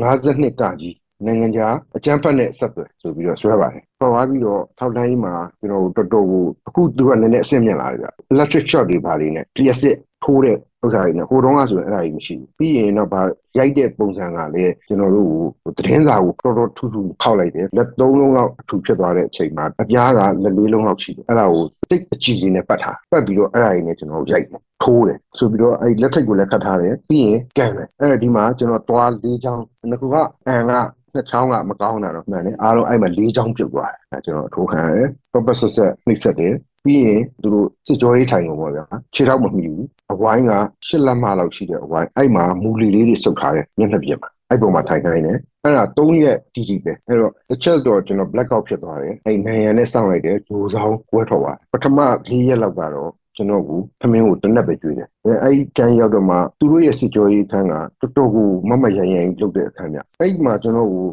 [0.00, 13.20] 52ကကြီးနိုင်ငံခြားအကြမ်းဖက်နဲ့ဆက်သွယ်ဆိုပြီးတော့ဆွဲပါတယ်။ပေါ်သွားပြီးတော့ထောက်တိုင်းမှာကျွန်တော်တို့တော်တော်ကိုအခုသူကလည်းနည်းနည်းအဆင့်မြင့်လာတယ်ဗျ။ electric shot တွေပါလေးနဲ့ clear sit ထိုးတဲ့ ဥစ္စာတွေနဲ့ဟိုတုန်းကဆိုရင်အဲ့ဒါကြီးမရှိဘူးပြီးရင်တော့ဗာ
[13.58, 15.30] ရိုက်တဲ့ပုံစံကလည်းကျွန်တော်တို့
[15.76, 30.72] သတင်းစာကိုတော်တော်ထူးထူးခောက်လိုက်တယ်လက်သုံးလုံးလောက်အထူဖြစ်သွားတဲ့အချိန်မှာအပြားကလက်လေးလုံးလောက်ရှိတယ်အဲ့ဒါကိုတိတ်အကြည့်ကြီးနဲ့ပတ်ထားပတ်ပြီးတော့အဲ့ဒါကြီးနဲ့ကျွန်တော်ရိုက်တယ်ထိုးတယ်ဆိုပြီးတော့အဲ့လက်ထိတ်ကိုလည်းခတ်ထားတယ်ပြီးရင်ကန်တယ်အဲ့ဒီမှာကျွန်တော်သွားလေးချောင်းငါကအန်က
[31.14, 38.84] နှစ်ချောင်းကမကောင်းတာတော့မှန်တယ်အားလုံးအဲ့မှာ၄ချောင်းပြုတ်သွားတယ်အဲကျွန်တော်အထိုးခံရတယ် purpose set နှိပ်ဆက်တယ် ပြီးရင်သူတို့စစ်ကြောရေးထိုင်ကုန်ပေါ့ဗျာ
[39.14, 40.52] ခြေထောက်မမှီဘူးအဝိုင်းက
[40.86, 53.70] ရှစ်လက်မလောက်ရှိတဲ့အဝိုင်းအဲ့မှာမူလီလေးတွေစုပ်ထားတယ်မျက်နှာပြင်မှာအဲ့ပုံမှာထိုင်ခိုင်းတယ်အဲ့ဒါ၃ရက်တီတီပဲအဲ့တော့တစ်ချက်တော့ကျွန်တော် black out ဖြစ်သွားတယ်အဲ့နိုင်ငံနဲ့စောင့်လိုက်တယ်ဂျိုးဆောင်ဝဲထွက်သွားပထမ၄ရက်လောက်ကတော့ကျွန်တော်က
[54.00, 61.06] သမင်းကိုတနက်ပဲကျွေးတယ်အဲအဲ့ကန်ရောက်တော့မှသူတို့ရဲ့စစ်ကြောရေးခန်းကတော်တော်ကိုမမရရန်လုပ်တဲ့အခန်းမြအဲ့မှာကျွန်တော်ကို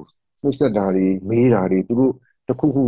[0.43, 2.13] နှိစက်တာတွေမေးတာတွေသူတို့
[2.47, 2.83] တခုခု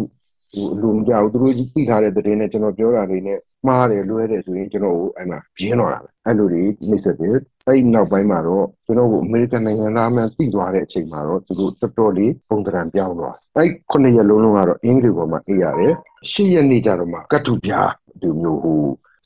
[0.54, 7.36] ဟိုလူမကြောက်သူတို့သိထားတဲ့တဲ့နဲ့ကျွန်တော်ပြောတာတွေနဲ့မှားတယ်လွဲတယ်ဆိုရင်ကျွန်တော်ကိုအဲ့မှာပြင်းတော့တာပဲအဲ့လိုတွေနှိစက်တယ်
[7.68, 15.94] အဲ့နောက်ပိုင်းမှာတော့ကျွန်တော်ကိုအမေရိကန်နိုင်ငံသားမှန်းသိသွားတဲ့အချိန်မှာတော့သူတို့တော်တော်လေးပုံသဏ္ဍာန်ပြောင်းသွားအဲ့ခုနှစ်ရက်လုံးလုံးကတော့အင်္ဂလိပ်ပေါ်မှာအေးရတယ်
[16.32, 17.90] ရှစ်ရက်နေ့ကျတော့မှကတ်တူပြား
[18.22, 18.82] ဒီမျိုးဟို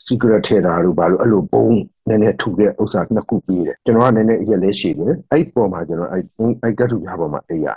[0.06, 1.66] secret ထဲတာတို့ဘာလို့အဲ့လိုဘုံ
[2.08, 6.24] နည်းနည်းထူတဲ့ဥစ္စာနှစ်ခုပြီးတယ်ကျွန်တော်ကနည်းနည်းအရက်လေးရှိတယ်အဲ့ပေါ်မှာကျွန်တော်အဲ့
[6.64, 7.68] အဲ့ကတ်တူပြားပေါ်မှာအေးရ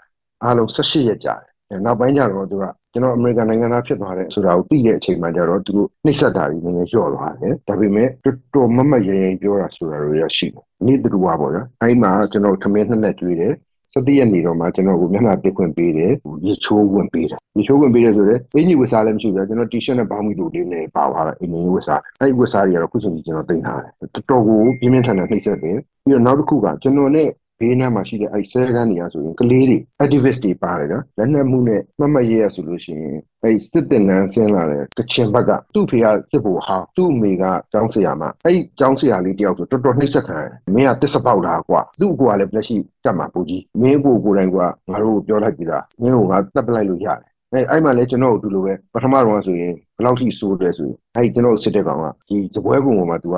[0.43, 13.53] အားလုံး18ရက်ကြာတယ် နောက်ပိုင်းကျတော့သူကကျွန်တော်အမေရိကန်နိုင်ငံသားဖြစ်သွားတယ်ဆိုတာကိုသိတဲ့အချိန်မှကျတော့သူတို့နှိမ့်ဆက်တာတွေနည်းနည်းလျော့သွားတယ်ဒါပေမဲ့တော်တော်မမရရင်ပြောတာဆိုတာတွေရရှိတယ်နေ့တူပါပေါ့ဗျာအဲ့မှာကျွန်တော်ထမင်းနှစ်လက်ကျွေးတယ်
[13.95, 16.13] စတိရက်နေတော့မှကျွန်တော်ကိုမျက်နှာတစ်ခွင့်ပေးတယ်
[16.47, 27.29] ရေချိုးဝင်ပေးတယ်ရေချိုးဝင်ပေးတယ်ဆိုတော့အင်ကြီးဝစ်စားလည်းမရှိဘူးကျွန်တော်တီရှပ်နဲ့ဘောင်းမီတို့လေးနဲ့ပါသွားတာအင်ကြီးဝစ်စားအဲ့ဝစ်စားတွေကတော့ခုချိန်ကြီးကျွန်တော်တင်ထားတယ်တော်တော်ကိုပြင်းပြင်းထန်ထန်နှိမ့်ဆက်တယ်ပြီးတော့နောက်တစ်ခုကကျွန်တော်နဲ့
[27.61, 44.67] ဘေးနားမှာရှိတဲ့အဲဆဲကန်းတွေကဆိုရင်ကလေးတွေ activist တွေပါတယ်နော်လက်နက်မှုနဲ့မမရဲရဆိုလို့ရှိရင်အဲစစ်တင်နန်းဆင်းလာတဲ့ကချင်ဘက်ကသူ့ဖေကစစ်ဖို့ဟာသူ့အမေကကျောင်းဆရာမအဲကျောင်းဆရာလေးတယောက်ဆိုတော်တော်နှိမ့်ဆက်ခံတယ်မင်းကတစ္ဆပေါက်လားကွာသူ့အကူကလည်းလက်ရှိတတ်မှာပူကြီးမင်းကိုကိုယ်တိုင်ကငါ
[45.03, 47.21] တို့ပြောလိုက်ပြီးသားမင်းကငါတက်ပလိုက်လို့ရတယ်
[47.53, 53.37] အဲအဲ့မှလည်းကျွန်တော်တို့အတူလိုပဲပထမတော့ဆိုရင်ဘယ်လောက်ထိစိုးတယ်ဆိုရင်အဲ့ကျွန်တော်စစ်တဲ့ကောင်ကဒီစပွဲကုံပေါ်မှာ तू က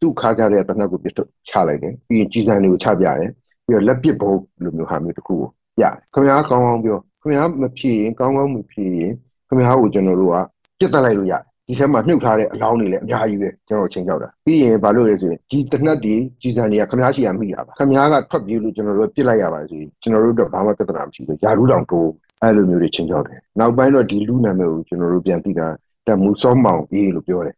[0.00, 1.14] သူ့ခါကြတဲ့တနက်ကိုပြစ်
[1.48, 3.30] ချလိုက်တယ်ပြီးရင်ကြီးစံတွေကိုချပြတယ်
[3.68, 9.12] ပြီးတော့လက်ပစ်ဘုံလိုမျိုးဟာမျိုးတစ်ခုကိုပြခင်ဗျားကောင်းကောင်းပြောခင်ဗျားမဖြေရင်ကောင်းကောင်းမဖြေရင်
[9.48, 10.36] ခင်ဗျားကိုကျွန်တော်တို့က
[10.78, 22.10] ပြစ်တက်လိုက်လို့ရတယ်ဒီထဲမှာနှုတ်ထားတဲ့အလောင်းတွေလည်းအများကြီးပဲကျွန်တော်ချင်းကြောက်တာပြီးရင်ဘာလို့လဲဆိုရင်ဒီတနတ်ဒီကြီးစံတွေကခမားရှိရမိရပါခမားကထွက်ပြေးလို့ကျွန်တော်တို့ပြစ်လိုက်ရပါဆိုရင်ကျွန်တော်တို့တော့ဘာမှပြဿနာမရှိဘူးယာရုတောင်တိုး
[22.42, 25.66] အဲ့လိုမျိုးတွေချင်းကြောက်တယ်နောက်ပိုင်းတော့ဒီလူနာမည်ကိုကျွန်တော်တို့ပြန်သိတာ
[26.06, 27.54] တမူစောမောင်ကြီးလို့ပြောတယ်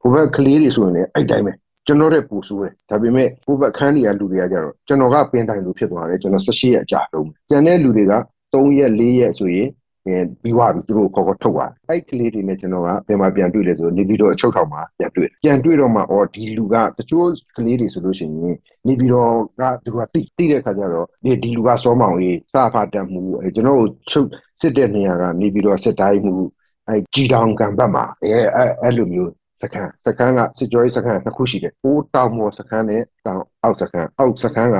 [0.00, 1.52] ဟိုဘက်ကလေးတွေဆိုရင်လည်းအဲ့တိုင်းပဲ
[1.86, 8.14] ကျွန်တော်တဲ့ပူဆိုးတယ်ဒါပေမဲ့ဟိုဘက်ခန်းတွေကလူတွေကကြတော့ကျွန်တော်ကပင်တိုင်လူဖြစ်သွားတယ်ကျွန်တော်18ရက်အကြာလုံးကျန်တဲ့လူတွေက
[8.52, 9.68] 3ရက်4ရက်ဆိုရင်
[10.06, 24.28] အဲပြီးသွားပြီသူတို့ခေါ်ခေါ်ထုတ်သွားအဲ့ကလေးတွေနဲ့ကျွန်တော်ကပြန်มาပြန်တွေ့လဲဆိုနေပြီးတော့အချုပ်ထောင်မှာပြန်တွေ့ပြန်တွေ့တော့မှအော်ဒီလူကတချို့ကလေးတွေဆိုလို့ရှိရင်နေပြီးတော့ကသူကတိတိတဲ့ခါကျတော့ဒီဒီလူကစောမောင်ကြီးစဖာတတ်မှုအဲကျွန်တော်ကိုချုပ်
[24.60, 26.34] စစ်တဲ့နေရာကနေပြီးတော့စစ်တိုင်းမှု
[26.88, 28.38] အဲကြည်တောင်ကံဘတ်မှာအဲ
[28.82, 29.30] အဲ့လိုမျိုး
[29.62, 34.76] စခန်းစခန်းကစစ်ကြောရေးစခန်းနှစ်ခုရှိတယ်။ပိုးတောင်မော်စခန်းနဲ့တောင်အောက်စခန်းအောက်စခန်းက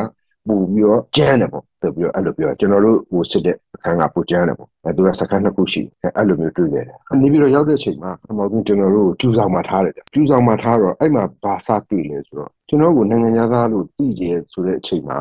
[0.48, 15.18] ပူပြီးတော့ကျန်းတယ်ပေါ့။ပြီးတော့အဲ့လိုပြောကျွန်တော်တို့ဟိုစစ်တဲ့စခန်းကပူကျန်းတယ်ပေါ့။အဲသူကစခန်းနှစ်ခုရှိတယ်။အဲ့လိုမျိုးတွေ့ခဲ့တယ်။နေပြီးတော့ရောက်တဲ့အချိန်မှာအမောဆုံးကျွန်တော်တို့ကျူဆောင်မှာထားတယ်။ကျူဆောင်မှာထားတော့အဲ့မှာဘာစတွေ့လဲဆိုတော့ကျွန်တော်ကိုနိုင်ငံသားလို့သိကြဆိုတဲ့အချိန်မှာ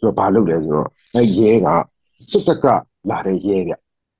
[0.00, 1.68] သူကဘာလုပ်လဲဆိုတော့အဲ့ရဲက
[2.30, 2.66] စစ်တပ်က
[3.10, 3.70] လာတဲ့ရဲက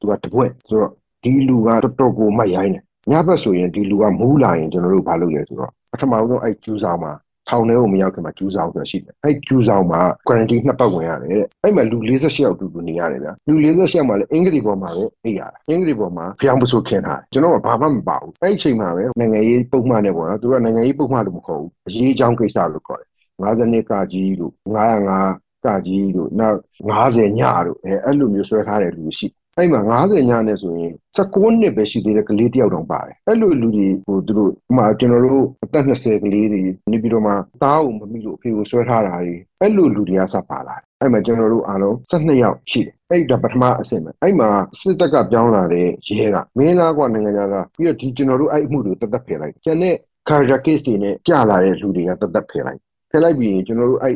[0.00, 7.12] သူကတပွက်ဆိုတော့ဒီလူကတော်တော်ကိုမရိုင်းတယ် ညဘက်ဆိုရင်ဒီလူကမူးလာရင်ကျွန်တော်တို့ဘာလုပ်လဲဆိုတော့ပထမဆုံးအဲ့ကျူးဆောင်မှာ
[7.48, 23.08] ထောင်ထဲကိုမရောက်ခင်မှာကျူးဆောင်ဆိုတာရှိတယ်အဲ့ကျူးဆောင်မှာ quarantine နှစ်ပတ်ဝင်ရတယ်တဲ့အဲ့မှာလူ48ယောက်တူတူနေရတယ်ဗျာလူ48ယောက်မှာလည်းအင်္ဂလိပ်ပေါ်မှာပဲအိပ်ရတာအင်္ဂလိပ်ပေါ်မှာဖျောင်းပစိုးခင်းထားတယ်ကျွန်တော်ကဘာမှမပါဘူးအဲ့ဒီအချိန်မှာပဲနိုင်ငံရေးပုံမှန်နဲ့ပေါ့နော်သူကနိုင်ငံရေးပုံမှန်လို့မခေါ်ဘူးအရေးအကြောင်းကိစ္စလို့ခေါ်တယ်
[23.42, 26.58] 52ကကြီးလို့905ကကြီးလို့နောက်
[26.96, 44.48] 90ညလို့အဲအဲ့လိုမျိုးဆွဲထားတဲ့လူရှိ အဲ့မှာ90ညနဲ့ဆိုရင်16နှစ်ပဲရှိသေးတယ်ကလေးတယောက်တောင်ပါတယ်အဲ့လိုလူတွေဟိုသူတို့ဥမာကျွန်တော်တို့အသက်20ကလေးတွေနေပြီးတော့မှသားကိုမမိလို့အဖေကိုဆွဲထားတာတွေအဲ့လိုလူတွေကစပါလာအဲ့မှာကျွန်တော်တို့အားလုံး12ယောက်ရှိတယ်အဲ့ဒါပထမအဆင့်ပဲအဲ့မှာ
[44.80, 49.94] စစ်တပ်ကပြောင်းလာတဲ့ရဲကမင်းသားကနိုင်ငံသားကပြီးတော့ဒီကျွန်တော်တို့အဲ့အမှုတွေတသက်ဖယ်လိုက်ကျန်တဲ့
[50.28, 54.14] character case တွေနဲ့ကြာလာတဲ့လူတွေကတသက်ဖယ်လိုက်ဖယ်လိုက်ပြီးရင်ကျွန်တော်တို့အဲ့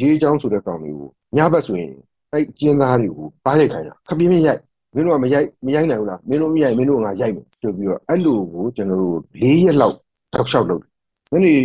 [0.00, 1.92] ရေးချောင်းဆိုတဲ့ကောင်တွေကိုညဘက်ဆိုရင်
[2.32, 4.60] အဲ့ကျင်းသားတွေကိုပါးရိုက်ခိုင်းတာခပြင်းပြင်းရိုက်
[4.96, 9.94] မင်းတို့ကမရိုက်မရိုက်နိုင်ဘူးလားမင်းတို့မရိုက်မင်းတို့ကငါရိုက်မယ်ဆိုပြီးတော့အဲ့လိုကိုကျွန်တော်တို့၄ရက်လောက်
[10.34, 10.90] တောက်လျှောက်လုပ်တယ်။
[11.32, 11.60] ဒီနေ့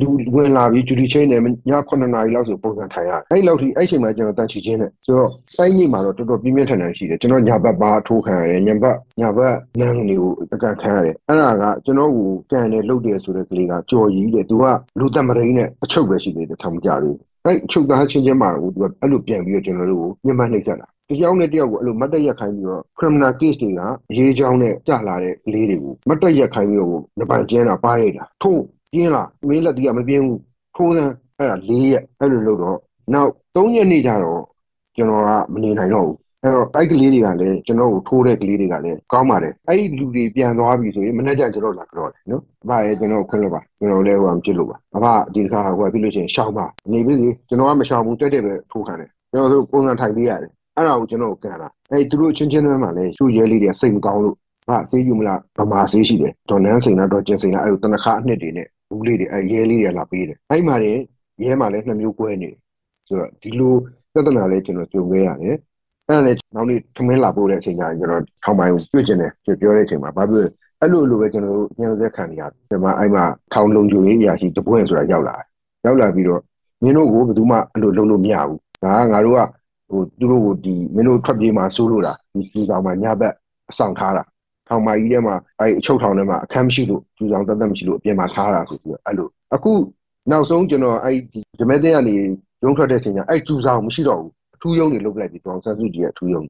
[0.00, 1.42] လူဝင်လာပြီးဂျူဒီချင်းနဲ့ည
[1.88, 14.64] 9နာရီလောက်ဆိုပုံစံထိုင်ရတယ်။အဲ့လောက်ထိအဲ့ချိန်မှာကျွန်တော်တန်ချီချင်းနဲ့ဆိုတော့စိုင်းကြီးမှာတော့တော်တော်ပြင်းပြင်းထန်ထန်ရှိတယ်။ကျွန်တော်ညာဘက်ပါထိုးခံရတယ်။ညဘက်ညာဘက်နန်းတွေကိုအကန်ခံရတယ်။အဲ့ဒါကကျွန်တော်ကိုကန်တယ်လုပ်တယ်ဆိုတဲ့ကလေးကကြော်ကြီးတယ်။သူက
[14.98, 23.80] လူသက်မရင်းနဲ့အချုပ်ပဲရှိသေးတယ်ထောင်မကြသေးဘူး။အဲ့ချုပ်သားချင်းချင်းမှာတော့သူကအဲ့လိုပြန်ပြီးတော့ကျွန်တော်တို့ကိုညှဉ်းပန်းနှိပ်စက်တာ တယောက်နဲ့တယောက်ကိုအဲ့လိုမတ်တက်ရက်ခိုင်းပြီးတော့ criminal case တွေက
[24.16, 28.60] ရေးချောင်းနဲ့ကြာလာတဲ့ကလေးတွေကိုမတ်တက်ရက်ခိုင်းပြီးတော့နပန်ကျင်းတာပါရိုက်တာထို့
[28.92, 30.40] ပြင်းလာမင်းလက်တီးကမပြင်းဘူး
[30.76, 32.78] ထိုးစမ်းအဲ့ဒါ၄ရက်အဲ့လိုလုပ်တော့
[33.14, 34.42] နောက်၃ရက်နေကြတော့
[34.96, 47.14] ကျွန်တော်ကမနေနိုင်တော့ဘူးအဲ့တော့အဲ့ကလေးတွေကလည်းကျွန်တော်ကိုထိုးတဲ့ကလေးတွေကလည်းကောင်းပါတယ်အဲ့ဒီလူတွေပြန်သွားပြီဆိုရင်မနေ့ကကျွန်တော်လာကြော်တယ်နော်အဖရဲ့ကျွန်တော်ခွင့်လို့ပါကျွန်တော်လည်းဟိုမဖြစ်လို့ပါအဖဒီတစ်ခါဟိုပြလို့ရှိရင်ရှောင်းပါနေပြီ
[47.48, 54.36] ကျွန်တော်ကမရှောင်းဘူးတက်တက်ပဲထိုးခံတယ်ကျွန်တော်တို့ပုံစံထိုင်ပေးရတယ် အဲ့ဒါကိုကျွန်တော်ကန်တာအဲ့သူတို့ချင်းချင်းတွေမှာလည်းရှူရဲလေးတွေစိတ်မကောင်းလို့
[54.68, 61.00] ဟာဆေးယူမလားဗမာဆေးရှိတယ်ဒေါ်နန်းစိန်လားဒေါ်ကျင်စိန်လားအဲ့လိုတနခါအနှစ်တွေနဲ့ဘူးလေးတွေအဲ့ရဲလေးတွေလာပေးတယ်အဲ့မှာလည်း
[61.44, 62.58] ရဲမှာလည်းနှစ်မျိုးကွဲနေတယ်
[63.08, 63.74] ဆိုတော့ဒီလို
[64.12, 65.56] ပြဿနာလေးကျွန်တော်ကြုံခဲ့ရတယ်
[66.08, 70.48] အဲ့ဒါလည်းနောက်နေ့ထမင်းလာပို့တဲ့အချိန်ကျရင်ကျွန်တော်ထောင်ပိုင်းကိုတွေ့ကျင်တယ်ပြောတဲ့အချိန်မှာဘာဖြစ်
[70.80, 75.46] အဲ့လိုလိုပဲကျွန်တော်တို့ညံစက်ခံနေရတယ်ဒီမှာအဲ့မှာထောင်လုံးကျူရေးအရာရှိတပွင့်ဆိုတာရောက်လာတယ်
[75.86, 76.40] ရောက်လာပြီးတော့
[76.82, 79.40] မင်းတို့ကိုဘယ်သူမှအဲ့လိုလုပ်လို့မရဘူးဒါကငါတို့က
[79.88, 83.32] ဟိုသူတို့ကိုဒီမင်းတို့ထွက်ပြေးမှာစိုးလို့လားဒီကျူဆောင်မှာညဘက်
[83.70, 84.24] အဆောင်ထားတာ
[84.68, 89.72] ထောင်မကြီးထဲမှာအဲအချုပ်ထောင်ထဲမှာအခန်းမရှိလို့ကျူဆောင်တက်တက်မရှိလို့အပြင်မှာထားတာဆိုပြီးတော့အဲ့လိုအခု
[90.30, 92.14] နောက်ဆုံးကျွန်တော်အဲ့ဒီဂျမဲတဲ့ကနေ
[92.64, 96.42] ရုံးထွက်တဲ့အချိန်ကျအဲ့ကျူဆောင်မရှိတော့ဘူးအထူးယုံတွေလုတ်လိုက်ပြီးတောင်ဆန်းစုကြည်ရဲ့အထူးယုံ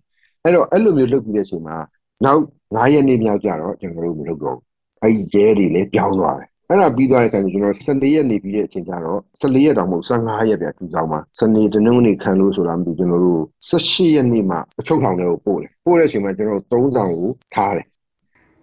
[0.42, 1.76] အဲ့တော့အဲ့လိုမျိုးလုတ်ပြီးတဲ့အချိန်မှာ
[2.24, 2.42] နောက်
[2.74, 4.64] 9ရက်နေ့မြောက်ကြတော့ကျွန်တော်တို့မလုပ်တော့ဘူး
[5.02, 17.86] အဲ့ဒီကျဲတွေလည်းပြောင်းသွားတယ် အဲ့ဒါပြီးသွားတဲ့အခါကျကျွန်တော်14ရက်နေပြီးတဲ့အချိန်ကျတော့14ရက်တောင်မဟုတ်15ရက်ပြထူဆောင်မှာစနေတနင်္ဂနွေခံလို့ဆိုတာမသိကျွန်တော်တို့18ရက်နေ့မှာအချုပ်ထောင်ထဲကိုပို့တယ်ပို့တဲ့အချိန်မှာကျွန်တော်တို့3ဆောင်ကိုထားတယ်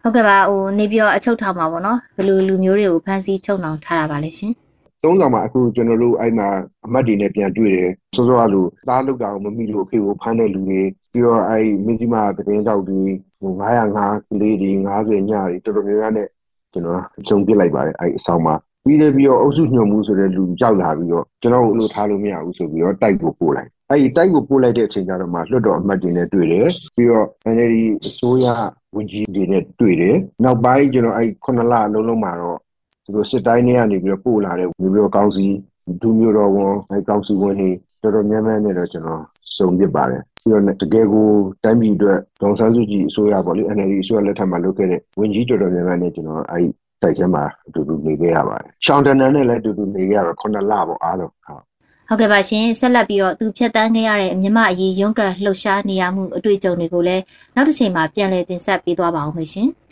[0.04, 4.54] ဟုတ်ကဲ့ပါဟိုနေပြီးတော့အချုပ်ထောင်မှာပေါ့နော်ဘယ်လိုလူမျိုးတွေကိုဖမ်းဆီးချုပ်နှောင်ထားတာပါလဲရှင်
[5.04, 6.48] သုံးဆောင်မှာအခုကျွန်တော်တို့အဲ့မှာ
[6.86, 13.02] အမတ်တွေနဲ့ပြန်တွေ့တယ်စောစောကလူသားလောက်တာကိုမမိလို့အဖေကိုဖမ်းတဲ့လူတွေပြီးတော့အဲ့မင်းကြီးမသတင်းတောက်တွေ
[13.42, 13.52] ဟို
[13.96, 16.28] 905ကလေးတွေ90ညတွေတော်တော်များများနဲ့
[16.74, 18.56] ကျွန်တော်ဂျုံပြစ်လိုက်ပါတယ်အဲ့အဆောင်မှာ
[18.86, 27.76] ပြီးတယ်ပြီးတော့အုပ်စုညွှန်မှုဆိုတဲ့လူကြောက်လာပြီးတော့ကျွန်တော်တို့လို့ထားလို့မရဘူးဆိုပြီးတော့တိုက်ကိုပို့လိုက်အဲ့ဒီတိုက်ကိုပို့လိုက်တဲ့အချိန်ကျတော့မှလွှတ်တော်အမတ်တွေနဲ့တွေ့တယ်ပြီးတော့ NLD
[28.08, 28.48] အစိုးရ
[28.96, 32.60] ဝန်ကြီးတွေနဲ့တွေ့တယ်နောက်ပိုင်းကျွန်တော်အဲ့ခုနလအလုံးလုံးမှာတော့
[33.04, 35.46] သူတို့စစ်တိုင်းတွေကနေပြီးတော့ပို့လာတဲ့မျိုးမျိုးကောင်းစီ
[36.02, 37.70] ဒူမျိုးတော်ဝန်အဲ့ကောင်းစီဝန်တွေ
[38.02, 39.22] တော်တော်များများနဲ့တော့ကျွန်တော်
[39.58, 41.28] စုံပြပါတယ် ပြီးတော့တကယ်ကို
[41.64, 46.68] တိုင်းပြည်အတွက်ဒေါန်ဆန်းစုကြည်အစိုးရပေါ့လေ NLD အစိုးရလက်ထက်မှာလုပ်ခဲ့တဲ့ဝန်ကြီးတော်တော်များများနဲ့ကျွန်တော်အဲ့
[47.02, 51.62] တိုက်ထဲမှာအတူတူနေခဲ့ရပါတယ်။ရှောင်းတန်နန်နဲ့လည်းအတူတူနေခဲ့ရတော့ခုနှစ်လပေါ့အားလုံးဟုတ်
[52.10, 57.24] ဟုတ်ကဲ့ပါရှင်ဆက်လက်ပြီးတော့သူဖြတ်တန်းခဲ့ရတဲ့မြမအရေးရုံးကန်လှုပ်ရှားနေရမှုအတွေ့အကြုံတွေကိုလည်း
[57.56, 59.68] နောက်တစ်ချိန်မှာပြန်လည်တင်ဆက်ပေးသွားပါအောင်ရှင်။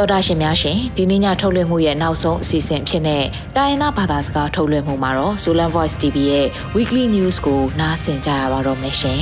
[0.00, 3.24] တော်တာရှင်များရှင်ဒီနေ့ညထုတ်လွှင့်မှုရဲ့နောက်ဆုံးအစီအစဉ်ဖြစ်တဲ့
[3.56, 9.20] တိုင်းရင်းသားဘာသာစကားထုတ်လွှင့်မှုမှာတော့ Solan Voice TV ရဲ့ Weekly News ကိုနားဆင်ကြရပါတော့မယ်ရှင်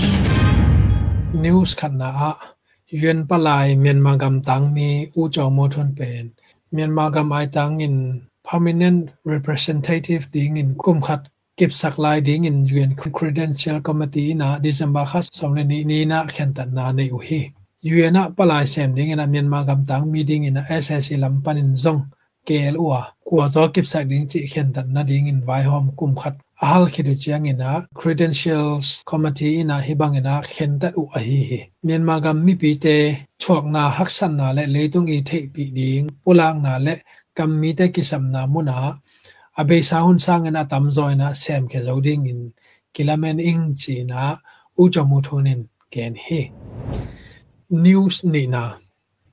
[1.45, 2.03] News ခဏ
[3.03, 4.89] ယွန်းပလိုင်မြန်မာကမ်တန်းမီ
[5.21, 6.23] ဦးကျော်မိုထွန်းပန်
[6.77, 7.95] မြန်မာကမ်အိုင်တန်း in
[8.49, 9.01] permanent
[9.33, 11.23] representative ding in kum khat
[11.59, 16.51] kip saklai ding in UN credential committee na December khas somne ni ni na khen
[16.57, 17.21] tan na nei u
[17.87, 22.03] UN yuena palai sem ding ina myanmar gam tang meeting ina ssc lampan in zong
[22.47, 25.95] kel uwa kwa zo kip sak ding chi khen tan na ding in vai hom
[25.99, 26.35] kum khat.
[26.63, 31.61] Ahal khidu chiang ina, credentials committee ina hibang ina khen ta u a hi hi.
[31.87, 32.97] Myanmar gam mi pi te,
[33.43, 36.95] chuak na haksan na le leitung i thei pi ding, pulang na le
[37.37, 38.99] kam mi te kisam na muna
[39.61, 42.41] abe sa sang ina tam zo na sem ke zo ding in,
[42.95, 44.21] kilamen ing chi na,
[44.81, 45.61] u chomu thonin
[45.93, 46.43] ken hi
[47.71, 48.79] news ni na.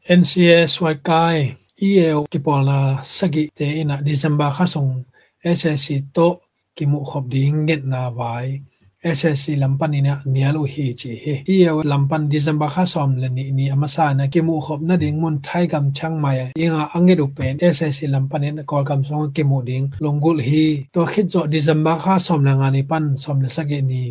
[0.09, 5.05] NCS wai kai EL ki polna sagi te ina December kha song
[5.43, 6.39] SSC to
[6.75, 8.61] ki mu khop ding nget na vai.
[9.03, 13.65] SSC lampan ina nialu hi chi he EL lampan December kha som le ni ni
[13.73, 16.51] amasa na ki mu khop na ding mun thai gam chang mai.
[16.55, 19.85] Inga ange du pen SSC lampan ina kol gam song ki mu ding.
[20.03, 23.81] Longul hi to khit jo December kha som la nga ni pan som le sagi
[23.81, 24.03] ni.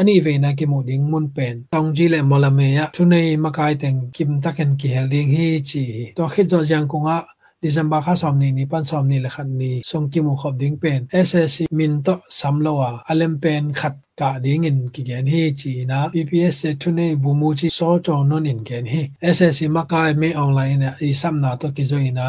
[0.00, 3.74] Ani ve na ke mu ding mun pen tong ji le molame ya thunei makai
[3.82, 5.84] teng kim taken ki hel ding hi chi
[6.16, 7.16] to khit zo jang kunga
[7.60, 10.54] December kha som ni ni pan som ni le khat ni song ki mu khop
[10.62, 19.00] ding pen SSC min to samlowa alem pen khat ကဒင်းငင်ကိကန်ဟေချီနာ PPS ထုနေဘူမူချီစောကြောနွန်င်ကန်ဟေ
[19.36, 22.28] SSC မကိုင်မေအွန်လိုင်းနဲ့အစမ်နာတော့ကိဇိုင်နာ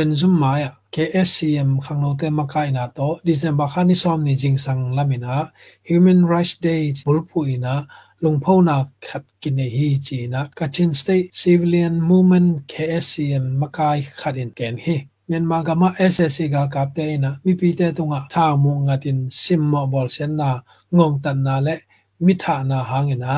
[0.00, 4.58] un zum ma ya KSCM khangno te makai na to December khani som ni jing
[4.64, 5.52] sang lamina
[5.88, 7.74] Human Rights Day bulpu ina
[8.22, 14.78] lungpho na khat kine hi chi na Kachin State Civilian Movement KSCM makai khatin ken
[14.84, 14.96] hi
[15.30, 15.82] မြန်မာကမ
[16.12, 20.50] SSC ကကပ်တဲ့နာမိပိတဲ့တုံကသာမုံငါတင်စင်မောဘောလ်စန်နာ
[20.96, 21.76] ငုံတန်နာလေ
[22.24, 23.34] မိထာနာဟငနာ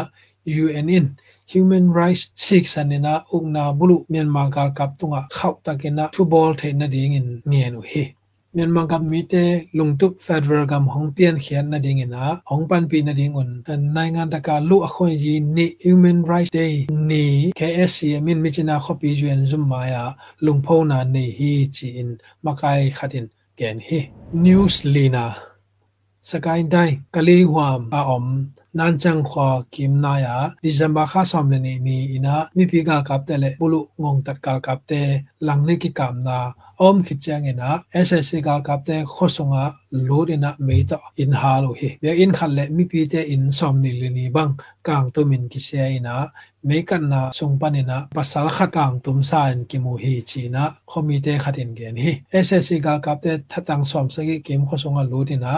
[0.46, 6.54] UNN Human Rights Six sanina ugna bulu Myanmar kal kap tunga khau takena thu ball
[6.54, 8.15] the na ding in ngenu he
[8.55, 12.83] Myanmar gam mi te lungtup federal gam hong pian khian na ding ina hong pan
[12.89, 13.49] pi na ding un
[13.95, 16.73] nai ngan ta ka lu a khoi ji ni human rights day
[17.09, 17.23] ni
[17.59, 20.03] KSC min mi china khopi juan zum ma ya
[20.45, 22.09] lungpho na ni hi chi in
[22.43, 23.25] makai khatin
[23.59, 23.99] gen hi
[24.43, 25.25] news lina
[26.29, 28.25] สกายได้กะลีหวามอาอม
[28.77, 34.91] นันจังขวากิมนายาดิซัมบาข้าสอมเลนีนีอินะมีพีกากับเตเลบุลุงงตัดกากับเต
[35.43, 41.98] หลังนี้กิกามนาอมคิดจังเงนะ SSC กากับเตขสงะโลดินะเมตอินฮาโลเฮเบียอินขันเลมีพีเตอินสอมนิลนีบังกางตัวมินกิเซียอินะเมกันนาทรงปันนะภา om khichang ina ssc ga kapte khosonga lorina meita in halu he.
[42.00, 45.96] Be in khalle mi pi te in somni lini bang kang to min ki se
[45.96, 46.30] ina
[46.64, 50.48] me kan na songpan ina pasal kha kang tum sa in ki mu hi chi
[50.48, 50.64] na.
[50.90, 52.12] Khomite khatin gen hi
[52.46, 55.52] ssc ga kapte thatang som se ki kim khosonga lorina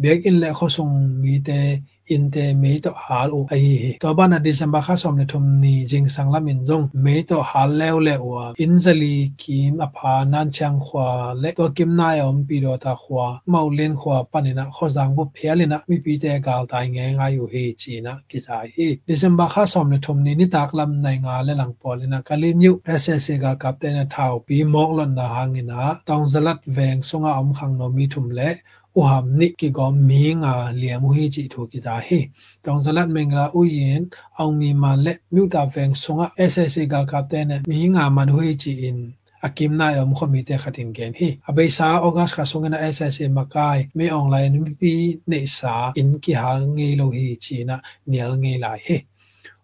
[0.00, 1.82] be in le khosong mi te
[2.14, 5.24] in te me to hal u ai hi to ba na december kha som le
[5.32, 9.16] thum ni jing sang lam in jong me to hal lew le wa in zali
[9.42, 11.06] kim a pha nan chang khwa
[11.42, 15.12] le to kim na yom pi do ta khwa mau len khwa panina kho jang
[15.16, 18.54] bu phialina mi pi te gal tai nge nga yu he chi na ki sa
[18.74, 21.98] hi december kha som le thum ni ni tak lam nai nga le lang pol
[22.12, 22.72] na kalim yu
[23.02, 27.32] ss ga kap te na thau pi mok lon na hangina tong zalat veng sunga
[27.40, 28.50] om khang no mi thum le
[28.98, 32.18] ဥဟာနိကေကောမင်းငါလျံမူဟိချီထိုကိစားဟေ
[32.64, 34.00] တောင်ဇလတ်မင်္ဂလာဥယင်
[34.38, 38.98] အောင်မီမလက်မြူတာဖန်ဆုံငါ SSC ကကပ်တဲ့မင်းငါမနဟိချီ in
[39.42, 43.78] akim na yom khomi te khatin gen hi abai sa august kha songena ssa makai
[43.96, 44.92] me online pi
[45.30, 47.76] ne sa in ki ha nge lo hi china
[48.10, 48.96] nial nge la hi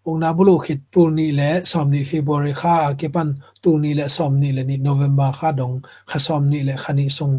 [0.06, 3.28] ong na bulu khit tur ni le som ni february kha ke pan
[3.62, 5.76] tur ni le som ni le ni november kha dong
[6.10, 7.36] kha som ni le khani song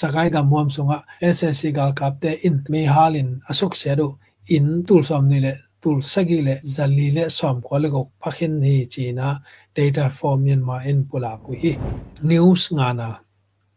[0.00, 0.98] sakai ga muam sunga
[1.36, 4.08] ssc gal kapte in me halin asuk sedu
[4.56, 8.54] in tul som ni le, tul sagi le, zali le som ko le go phakhin
[8.62, 9.26] ni china
[9.74, 11.72] data for myanmar in pula ku hi.
[12.28, 13.08] News ngana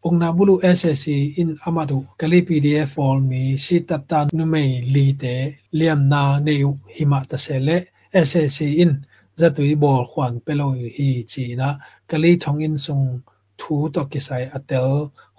[0.06, 1.06] ongna bulu ssc
[1.40, 5.34] in amadu, kali pdf for me sitata numei li te,
[5.78, 6.52] liam na ne
[6.96, 7.76] hima ta sele
[8.28, 8.92] ssc in,
[9.40, 11.68] zatui bol khwan pelo hi china
[12.10, 13.04] kali thongin sung
[13.61, 14.89] ทูตอกิไซอเตล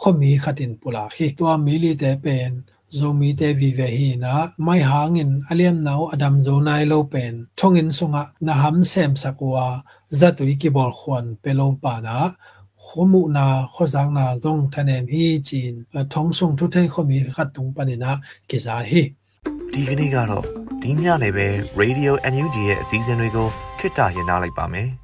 [0.00, 2.52] ขมีขัดินปุลาขีตัวมิลิเตเป็น
[2.94, 9.66] โซมีเตวิเวฮีนะไม่หางินอเลียมนาวอดัมโซนายโลเป็นทงินสุงะนะฮัมเซมสักวา
[10.20, 12.18] จัตุยกิบอลควนเปโลปานะ
[12.84, 15.74] ขมุนาขจางนาตงทะเนมฮีจีน
[16.12, 18.12] ทองซุงทุเทขมีขัดตุงปานินะ
[18.50, 19.02] กิซาฮี
[19.72, 20.44] ဒီကနေ့ကတော့
[20.82, 21.46] ဒီညနေပဲ
[21.80, 23.46] Radio NUG ရဲ့အစည်းအဝေးကို
[23.78, 24.88] ခਿੱတရရနိုင်ပါမယ်